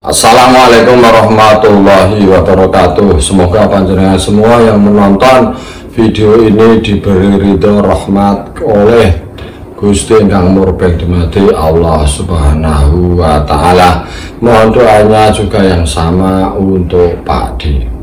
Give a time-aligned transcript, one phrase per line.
[0.00, 3.20] Assalamualaikum warahmatullahi wabarakatuh.
[3.20, 5.52] Semoga panjenengan semua yang menonton
[5.92, 9.12] video ini diberi ridho rahmat oleh
[9.76, 14.08] Gusti Engkang Murbek dimati Allah subhanahu wa ta'ala.
[14.40, 17.99] Mohon doanya juga yang sama untuk Pak D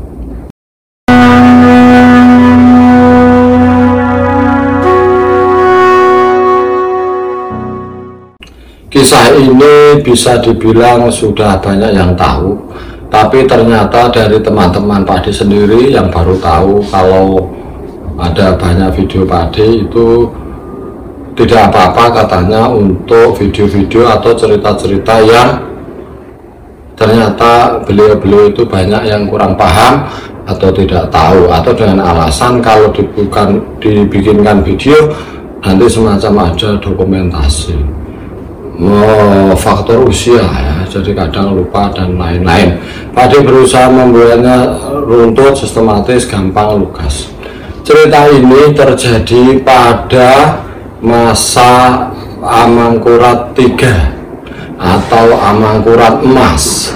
[8.98, 12.58] Kisah ini bisa dibilang sudah banyak yang tahu,
[13.06, 17.46] tapi ternyata dari teman-teman Pak D sendiri yang baru tahu kalau
[18.18, 20.26] ada banyak video Pak D itu
[21.38, 25.62] tidak apa-apa katanya untuk video-video atau cerita-cerita yang
[26.98, 30.10] ternyata beliau-beliau itu banyak yang kurang paham
[30.50, 35.14] atau tidak tahu atau dengan alasan kalau dibukan dibikinkan video
[35.62, 38.07] nanti semacam ada dokumentasi
[38.80, 40.76] oh, faktor usia ya.
[40.88, 42.80] Jadi kadang lupa dan lain-lain.
[43.12, 47.28] Padi berusaha membuatnya runtut sistematis gampang lugas.
[47.84, 50.60] Cerita ini terjadi pada
[51.00, 52.04] masa
[52.38, 56.94] Amangkurat 3 atau Amangkurat emas.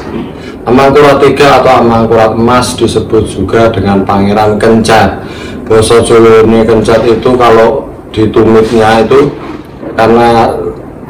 [0.62, 5.26] Amangkurat 3 atau Amangkurat emas disebut juga dengan Pangeran Kencat.
[5.66, 9.32] Boso ini Kencat itu kalau ditumitnya itu
[9.96, 10.52] karena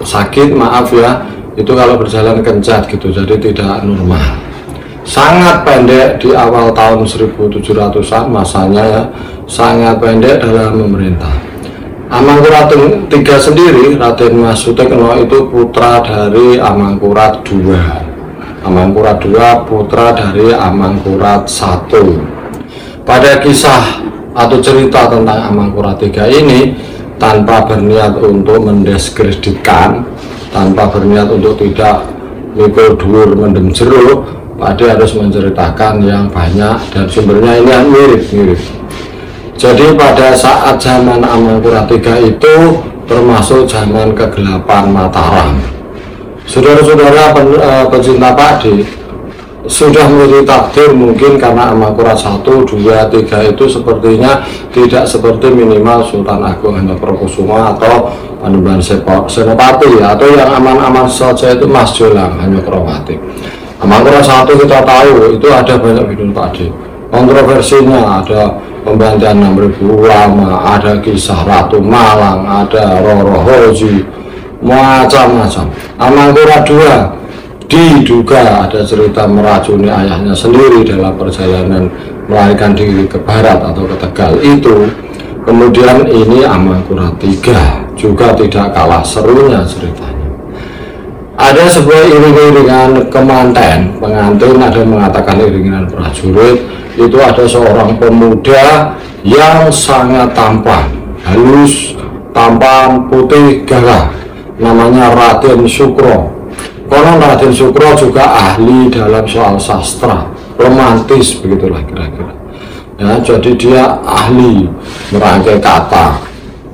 [0.00, 1.20] sakit maaf ya
[1.52, 4.40] itu kalau berjalan kencat gitu jadi tidak normal.
[5.02, 9.02] Sangat pendek di awal tahun 1700-an masanya ya
[9.50, 11.52] sangat pendek dalam memerintah.
[12.12, 12.68] Amangkurat
[13.08, 17.72] tiga sendiri Raden Mas Sutekno itu putra dari Amangkurat II
[18.68, 22.04] Amangkurat II putra dari Amangkurat I
[23.08, 24.04] pada kisah
[24.36, 26.60] atau cerita tentang Amangkurat III ini
[27.16, 30.04] tanpa berniat untuk mendiskreditkan
[30.52, 32.06] tanpa berniat untuk tidak
[32.54, 38.60] mikul dhuwur mendem jeruk Pade harus menceritakan yang banyak dan sumbernya ini mirip-mirip
[39.62, 42.56] jadi pada saat zaman Amangkurat III itu
[43.06, 45.54] termasuk zaman kegelapan Mataram.
[46.50, 48.82] Saudara-saudara eh, pecinta padi
[49.62, 54.42] sudah menjadi takdir mungkin karena Amakura 1, 2, 3 itu sepertinya
[54.74, 58.10] tidak seperti minimal Sultan Agung Hanyokrokusumo atau
[58.42, 58.82] Panembahan
[59.30, 63.14] Senopati atau yang aman-aman saja itu Mas Jolang Hanyokropati
[63.82, 66.66] Amakura 1 kita tahu itu ada banyak video tadi.
[67.10, 74.06] Kontroversinya ada pembantian 6000 ulama ada kisah Ratu Malang ada Roro Hoji
[74.62, 75.66] macam-macam.
[75.98, 77.21] Amakura 2
[77.68, 81.90] diduga ada cerita meracuni ayahnya sendiri dalam perjalanan
[82.30, 84.88] melarikan diri ke barat atau ke Tegal itu.
[85.42, 90.30] Kemudian ini Amangkurat 3 juga tidak kalah serunya ceritanya.
[91.34, 93.98] Ada sebuah iring-iringan kemanten.
[93.98, 96.62] Pengantin ada mengatakan iringan prajurit.
[96.94, 98.94] Itu ada seorang pemuda
[99.26, 101.94] yang sangat tampan halus
[102.34, 104.10] tampan putih gagah
[104.58, 106.31] namanya Raden Sukro
[106.92, 110.28] Konon Raden Sukro juga ahli dalam soal sastra,
[110.60, 112.36] romantis begitulah kira-kira.
[113.00, 114.68] Ya, jadi dia ahli
[115.08, 116.20] merangkai kata,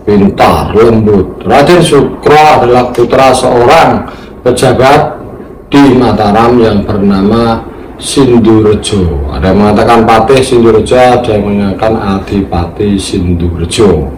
[0.02, 1.38] pintar, lembut.
[1.46, 4.10] Raden Sukro adalah putra seorang
[4.42, 5.22] pejabat
[5.70, 7.62] di Mataram yang bernama
[8.02, 9.30] Sindurejo.
[9.30, 14.10] Ada yang mengatakan Patih Sindurejo, ada yang mengatakan Adipati Sindurejo.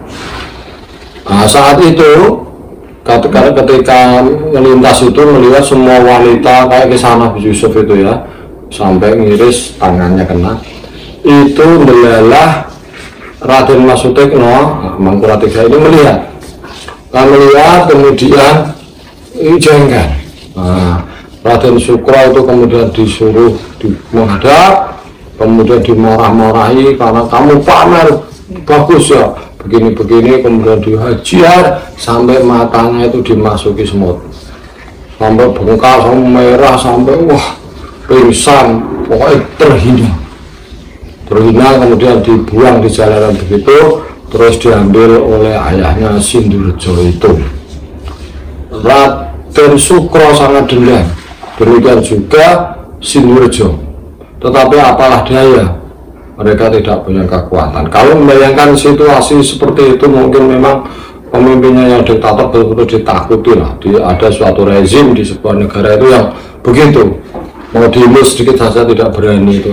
[1.29, 2.40] Nah, saat itu
[3.01, 4.21] karena ketika
[4.53, 8.13] melintas itu melihat semua wanita kayak ke sana Yusuf itu ya
[8.69, 10.53] sampai ngiris tangannya kena.
[11.21, 12.69] Itu melalah
[13.41, 14.53] Raden Masutekno
[15.01, 16.29] Mangkuratiga ini melihat.
[17.11, 18.55] Nah, melihat kemudian
[19.35, 19.57] ini
[20.55, 21.01] nah,
[21.41, 25.01] Raden Sukro itu kemudian disuruh di, menghadap
[25.41, 28.07] kemudian dimarah-marahi karena kamu pamer
[28.63, 34.17] bagus ya begini-begini kemudian dihajar sampai matanya itu dimasuki semut.
[35.21, 37.47] Sampai bengkak sampai merah sampai wah
[38.09, 40.11] pingsan pokoknya terhina.
[41.29, 47.31] Terhina kemudian dibuang di jalanan begitu terus diambil oleh ayahnya Sindurjo itu.
[48.71, 51.05] Raden Sukro sangat dendam
[51.61, 53.77] demikian juga Sindurjo
[54.41, 55.80] tetapi apalah daya
[56.39, 57.87] mereka tidak punya kekuatan.
[57.91, 60.87] Kalau membayangkan situasi seperti itu mungkin memang
[61.31, 63.71] pemimpinnya yang diktator betul-betul ditakuti lah.
[63.79, 66.25] Di, ada suatu rezim di sebuah negara itu yang
[66.61, 67.19] begitu
[67.71, 69.71] mau dielus sedikit saja tidak berani itu.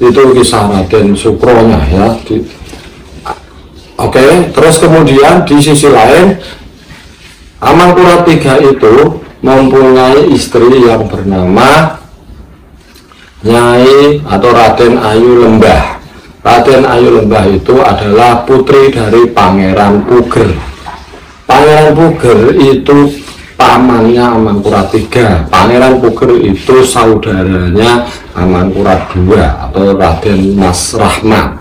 [0.00, 2.06] Itu kisah Raden Sukronya ya.
[2.24, 2.40] Di,
[4.00, 6.40] Oke, okay, terus kemudian di sisi lain
[7.60, 11.99] Amangkurat III itu mempunyai istri yang bernama
[13.40, 15.96] Nyai atau Raden Ayu Lembah.
[16.44, 20.52] Raden Ayu Lembah itu adalah putri dari Pangeran Puger.
[21.48, 23.16] Pangeran Puger itu
[23.56, 25.48] pamannya Amangkurat III.
[25.48, 28.04] Pangeran Puger itu saudaranya
[28.36, 31.60] Amangkurat II atau Raden Mas Rahmat.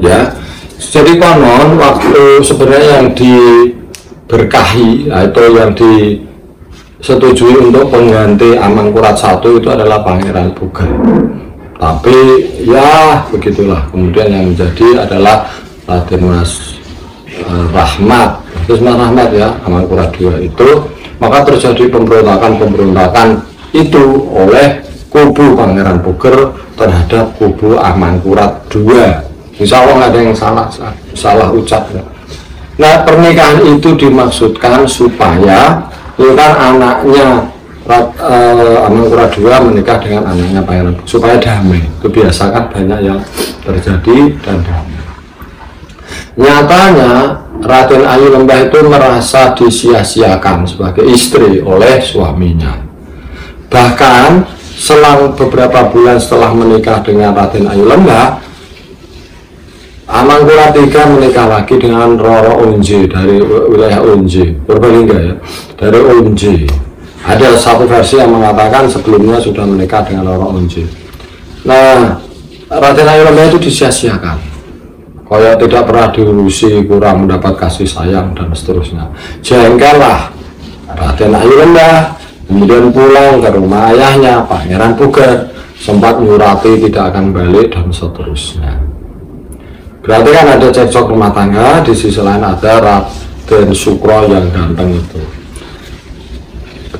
[0.00, 0.32] Ya,
[0.78, 5.74] jadi konon waktu sebenarnya yang diberkahi atau yang
[6.98, 10.90] disetujui untuk pengganti Amangkurat satu itu adalah Pangeran Puger
[11.78, 12.18] tapi
[12.66, 13.86] ya begitulah.
[13.94, 15.46] Kemudian yang menjadi adalah
[15.86, 16.74] Raden Mas
[17.30, 18.42] eh, Rahmat.
[18.66, 20.68] Terus Mas Rahmat ya Amangkurat II itu.
[21.22, 23.42] Maka terjadi pemberontakan-pemberontakan
[23.74, 29.26] itu oleh kubu Pangeran Puger terhadap kubu Amangkurat II
[29.58, 30.70] Insya Allah ada yang salah
[31.18, 31.90] salah ucap.
[32.78, 35.82] Nah pernikahan itu dimaksudkan supaya
[36.34, 37.54] kan anaknya
[38.84, 41.80] Amangkurat II menikah dengan anaknya Pangeran supaya damai.
[41.80, 43.16] Itu biasa kan banyak yang
[43.64, 45.00] terjadi dan damai.
[46.36, 47.12] Nyatanya
[47.64, 52.76] Raden Ayu Lembah itu merasa disia-siakan sebagai istri oleh suaminya.
[53.72, 54.46] Bahkan
[54.78, 58.38] selang beberapa bulan setelah menikah dengan Raden Ayu Lembah,
[60.08, 65.34] Amangkurat III menikah lagi dengan Roro Unji dari wilayah Unji, Purbalingga ya,
[65.76, 66.64] dari Unji.
[67.28, 70.88] Ada satu versi yang mengatakan sebelumnya sudah menikah dengan Roro Unji.
[71.68, 72.16] Nah,
[72.72, 74.40] Raden Ayu Lembah itu disia-siakan.
[75.28, 79.12] Kaya tidak pernah diurusi, kurang mendapat kasih sayang dan seterusnya.
[79.44, 80.32] Jengkellah
[80.88, 82.16] Raden Ayu Lembah,
[82.48, 88.87] kemudian pulang ke rumah ayahnya, Pangeran Puger, sempat nyurati tidak akan balik dan seterusnya.
[90.08, 95.20] Berarti kan ada cekcok rumah tangga, di sisi lain ada Raden Sukro yang ganteng itu.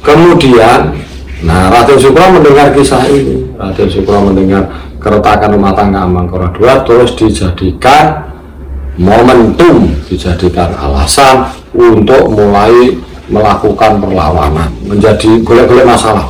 [0.04, 0.92] Kemudian,
[1.40, 4.68] nah Raden Sukro mendengar kisah ini, Raden Sukro mendengar
[5.00, 8.28] keretakan rumah tangga Amangkora II terus dijadikan
[9.00, 12.92] momentum, dijadikan alasan untuk mulai
[13.32, 16.28] melakukan perlawanan, menjadi golek-golek masalah.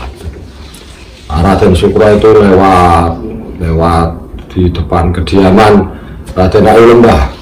[1.27, 3.19] Nah, Raden Sukro itu lewat
[3.59, 4.15] lewat
[4.55, 5.98] di depan kediaman
[6.39, 7.35] Raden Ayu Lembah.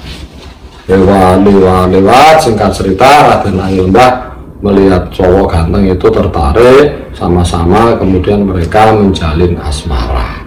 [0.89, 4.33] Lewat lewat lewat singkat cerita Raden Ayu Lembah
[4.65, 10.41] melihat cowok ganteng itu tertarik sama-sama kemudian mereka menjalin asmara.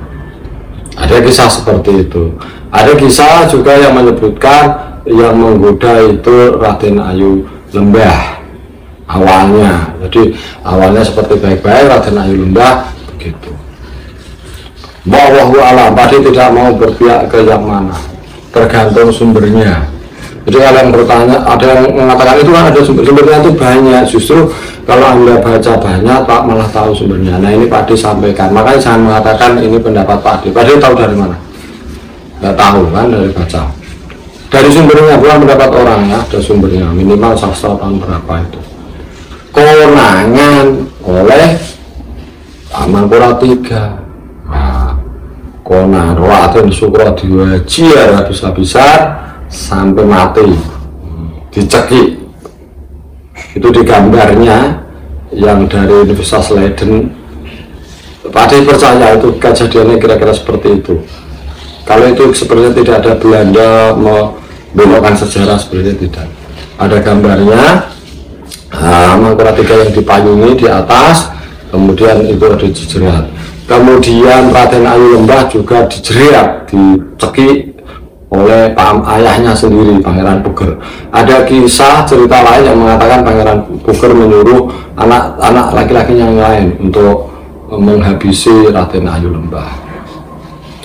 [0.99, 2.35] Ada kisah seperti itu.
[2.75, 4.75] Ada kisah juga yang menyebutkan
[5.06, 8.43] yang menggoda itu Raden Ayu Lembah.
[9.06, 10.35] Awalnya jadi
[10.67, 13.55] awalnya seperti baik-baik Raden Ayu Lembah begitu.
[15.06, 18.09] Bahwa alam tadi tidak mau berpihak ke yang mana
[18.50, 19.87] tergantung sumbernya.
[20.49, 24.02] Jadi kalau yang bertanya ada yang mengatakan itu kan ada sumber-sumbernya itu banyak.
[24.08, 24.38] Justru
[24.88, 27.38] kalau anda baca banyak pak malah tahu sumbernya.
[27.38, 28.50] Nah ini Pak D sampaikan.
[28.50, 31.37] Makanya jangan mengatakan ini pendapat Pak D Pak D tahu dari mana?
[32.41, 33.62] Nggak tahu kan dari baca.
[34.50, 36.00] Dari sumbernya bukan pendapat orang.
[36.08, 36.88] Ya ada sumbernya.
[36.91, 38.61] Minimal sastra tahun berapa itu.
[39.55, 40.67] Kewenangan
[41.06, 41.49] oleh
[42.75, 44.09] Amangkura 3
[45.70, 50.50] kona roatin sukro diwajir habis-habisan sampai mati.
[51.55, 52.19] Dicekik
[53.55, 54.82] itu di gambarnya
[55.31, 57.14] yang dari Universitas Leiden.
[58.34, 60.94] Padi percaya itu kejadiannya kira-kira seperti itu.
[61.86, 66.27] Kalau itu sebenarnya tidak ada Belanda membelokkan sejarah sebenarnya tidak.
[66.79, 67.62] Ada gambarnya
[68.74, 71.31] nah, Mangkura tiga yang dipayungi di atas
[71.70, 73.24] kemudian itu ada jejerat
[73.70, 77.79] kemudian Raden Ayu Lembah juga dijerat dicekik
[78.31, 80.74] oleh Pak ayahnya sendiri Pangeran Puger.
[81.15, 84.67] Ada kisah cerita lain yang mengatakan Pangeran Puger menyuruh
[84.98, 87.31] anak-anak laki-laki yang lain untuk
[87.70, 89.70] menghabisi Raden Ayu Lembah.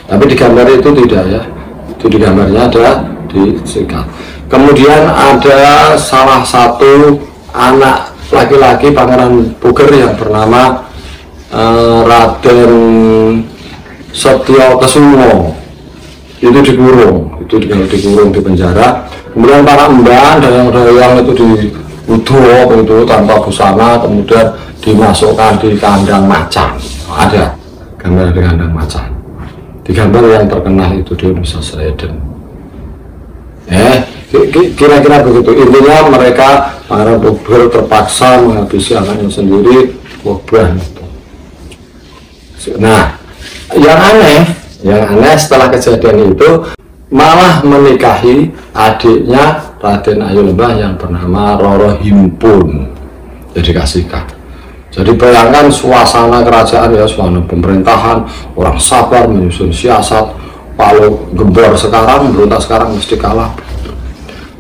[0.06, 1.42] Tapi di gambar itu tidak ya.
[1.90, 4.06] Itu di gambarnya ada disikat
[4.50, 7.18] kemudian ada salah satu
[7.52, 10.86] anak laki-laki Pangeran Puger yang bernama
[11.52, 12.74] uh, Raden
[14.16, 15.54] Setio Kesumo.
[16.40, 19.06] Itu dikurung itu dikurung di penjara.
[19.34, 21.48] Kemudian para emban dan yang yang itu di
[22.08, 26.78] uduk itu tanpa busana kemudian dimasukkan di kandang macan.
[27.12, 27.54] Ada
[28.00, 29.10] gambar di kandang macan.
[29.86, 32.36] Di gambar yang terkenal itu di Universitas Leiden
[33.70, 34.06] eh
[34.78, 35.52] kira-kira begitu.
[35.58, 40.78] Intinya mereka para bubur terpaksa menghabisi anaknya sendiri wabah
[42.80, 43.16] Nah,
[43.76, 44.42] yang aneh,
[44.82, 46.50] yang aneh setelah kejadian itu
[47.14, 52.90] malah menikahi adiknya Raden Ayu Lembah yang bernama Roro Himpun.
[53.56, 54.36] Jadi kasihkan.
[54.96, 58.24] jadi bayangkan suasana kerajaan ya suasana pemerintahan
[58.56, 60.32] orang sabar menyusun siasat
[60.80, 63.52] kalau gembor sekarang berontak sekarang mesti kalah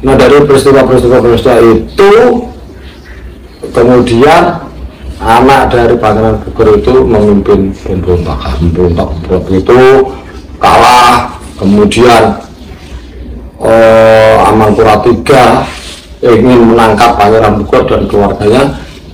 [0.03, 2.13] nah dari peristiwa-peristiwa peristiwa itu
[3.71, 4.59] kemudian
[5.25, 9.79] anak dari Pangeran Buker itu memimpin pemberontakan pemberontak pemberontak itu
[10.61, 12.23] kalah kemudian
[13.57, 15.65] eh, Amangkurat III
[16.21, 18.63] ingin menangkap Pangeran Buker dan keluarganya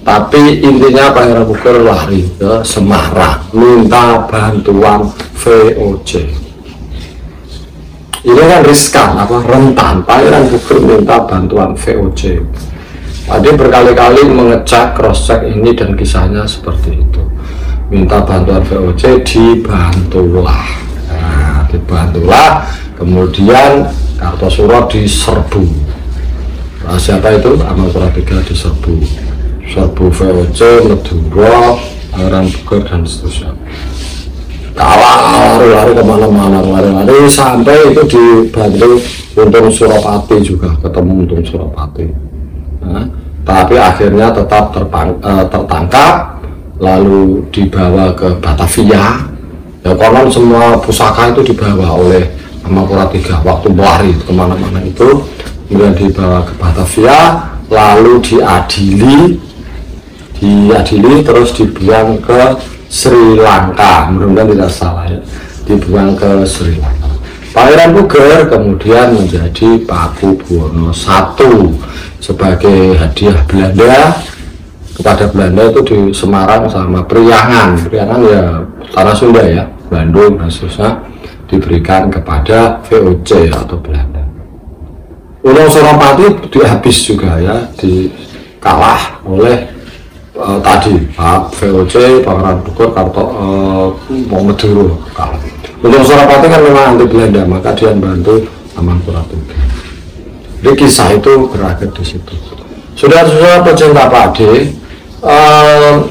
[0.03, 5.07] tapi intinya Pangeran Buker lari ke Semarang minta bantuan
[5.39, 6.11] VOC
[8.21, 10.05] ini kan riskan apa rentan.
[10.05, 12.37] Pangeran Buker minta bantuan VOC
[13.29, 17.21] Ade berkali-kali mengecek cross check ini dan kisahnya seperti itu.
[17.91, 20.65] Minta bantuan VOC dibantulah.
[21.11, 22.65] Nah, dibantulah.
[22.97, 23.85] Kemudian
[24.17, 25.65] Kartosuro diserbu.
[26.87, 27.59] Nah, siapa itu?
[27.61, 28.95] Amal Tiga diserbu.
[29.69, 30.59] Serbu VOC,
[30.89, 31.77] Madura,
[32.09, 33.53] Pangeran Buker dan seterusnya.
[34.71, 37.27] Kalah lari-lari ke mana-mana lari-lari.
[37.29, 38.97] Sampai itu dibantu
[39.35, 42.30] Untung Suropati juga ketemu Untung Suropati
[42.81, 43.05] nah,
[43.41, 46.41] tapi akhirnya tetap terpang, uh, tertangkap
[46.81, 49.29] lalu dibawa ke Batavia.
[49.81, 52.29] Ya konon semua pusaka itu dibawa oleh
[52.61, 55.25] Amakura III waktu lari ke mana-mana itu.
[55.69, 59.39] Kemudian dibawa ke Batavia lalu diadili
[60.41, 62.57] diadili terus dibuang ke
[62.89, 64.09] Sri Lanka.
[64.13, 65.21] Mudah-mudahan tidak salah ya.
[65.65, 67.09] Dibuang ke Sri Lanka.
[67.51, 71.19] Pangeran Puger kemudian menjadi Paku Buwono I
[72.21, 74.13] sebagai hadiah Belanda
[74.93, 77.81] kepada Belanda itu di Semarang sama Priangan.
[77.89, 78.43] Priangan ya
[78.93, 81.01] tanah Sunda ya Bandung seterusnya
[81.49, 84.23] diberikan kepada VOC atau Belanda.
[85.41, 88.07] Ulang Suropati dihabis juga ya di
[88.61, 89.65] kalah oleh
[90.37, 93.89] uh, tadi Pak VOC, Pangeran Bogor, Karto uh,
[94.29, 95.41] mau Meduro kalah.
[95.81, 98.45] Untuk Surapati kan memang anti Belanda, maka dia bantu
[98.77, 99.25] Amankurat
[100.61, 102.33] Jadi kisah itu berakhir di situ.
[102.93, 104.77] Saudara-saudara pecinta padi,
[105.25, 106.05] uh,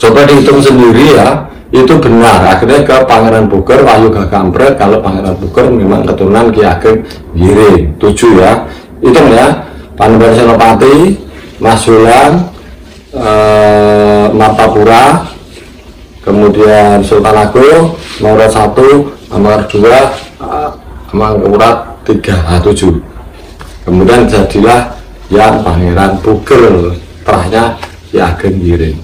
[0.00, 2.56] coba dihitung sendiri ya, itu benar.
[2.56, 7.04] Akhirnya ke Pangeran Bogor, Wahyu Gagampret, kalau Pangeran Bogor memang keturunan Ki Ageng
[7.36, 8.64] Giring, tujuh ya.
[9.04, 11.20] Hitung ya, Panembahan Senopati,
[11.60, 12.48] Mas Hulan,
[13.12, 15.26] eh, Martapura
[16.20, 17.96] kemudian Sultan Agung
[18.50, 20.12] satu nomor dua
[21.10, 23.09] Mangkurat tiga ah, tujuh
[23.84, 24.96] kemudian jadilah
[25.30, 27.78] yang Pangeran Pugel terahnya
[28.10, 28.98] ya Ageng Giring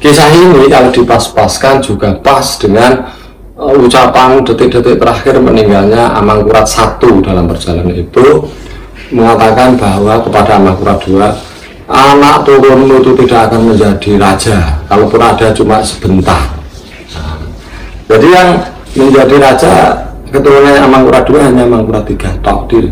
[0.00, 3.12] kisah ini kalau dipas-paskan juga pas dengan
[3.56, 8.46] uh, ucapan detik-detik terakhir meninggalnya Amangkurat satu dalam perjalanan itu
[9.12, 11.22] mengatakan bahwa kepada Amangkurat II
[11.86, 14.58] anak turunmu itu tidak akan menjadi raja
[14.90, 16.50] kalaupun ada cuma sebentar.
[17.14, 17.38] Nah,
[18.10, 18.48] jadi yang
[18.98, 19.74] menjadi raja
[20.34, 22.90] keturunannya Amangkurat II hanya Amangkurat tiga takdir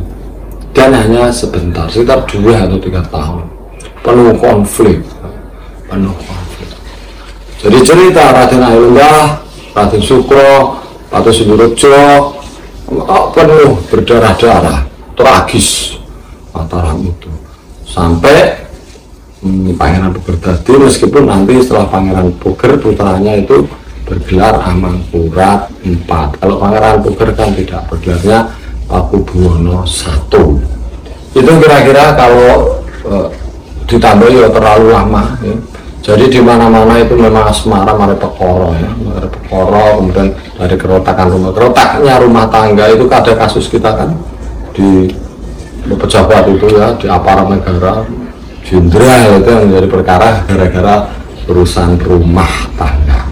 [0.75, 3.47] dan hanya sebentar sekitar dua atau tiga tahun
[4.04, 5.00] penuh konflik.
[5.88, 6.71] Penuh konflik.
[7.62, 9.40] Jadi cerita Raden Ayunda
[9.73, 10.76] Raden Sukro
[11.09, 11.97] Ratu Siburejo
[12.90, 14.85] oh, penuh berdarah-darah
[15.16, 15.97] tragis
[16.52, 17.33] antara itu.
[17.88, 18.66] Sampai
[19.40, 23.64] hmm, Pangeran Puger tadi meskipun nanti setelah Pangeran Puger putranya itu
[24.04, 26.04] bergelar Amangkurat 4
[26.43, 28.52] kalau Pangeran Puger kan tidak bergelarnya
[28.94, 30.30] Paku Buwono 1
[31.34, 32.78] itu kira-kira kalau
[33.10, 33.26] uh,
[33.90, 35.56] ditambah ya terlalu lama ya.
[35.98, 38.86] jadi di mana-mana itu memang asmara mari pekoro ya.
[38.94, 41.50] Mari pekoro kemudian dari kerotakan rumah.
[41.50, 44.14] Kerotaknya rumah tangga itu ada kasus kita kan
[44.78, 45.10] di
[45.90, 48.06] pejabat itu ya di aparat negara
[48.62, 50.96] jenderal itu yang menjadi perkara gara-gara
[51.50, 53.26] urusan rumah tangga.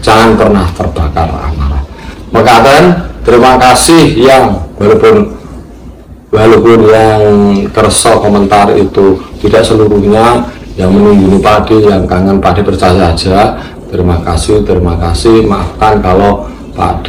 [0.00, 1.84] Jangan pernah terbakar amarah.
[2.32, 5.34] Mengatakan terima kasih yang walaupun
[6.30, 7.22] walaupun yang
[7.70, 13.58] kerso komentar itu tidak seluruhnya yang menunggu padi yang kangen padi percaya saja.
[13.94, 15.46] Terima kasih terima kasih.
[15.46, 17.08] Maafkan kalau Pak D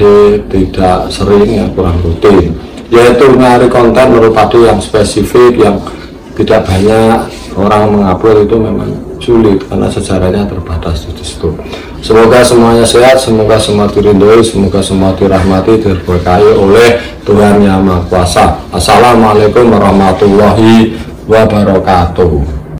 [0.53, 2.53] tidak sering ya kurang rutin.
[2.93, 5.81] Yaitu nyari konten menurut padi yang spesifik yang
[6.37, 7.25] tidak banyak
[7.57, 11.49] orang mengupload itu memang sulit karena sejarahnya terbatas di situ.
[12.05, 18.61] Semoga semuanya sehat, semoga semua dirindui, semoga semua dirahmati, diberkahi oleh Tuhan Yang Maha Kuasa.
[18.69, 20.93] Assalamualaikum warahmatullahi
[21.25, 22.64] wabarakatuh.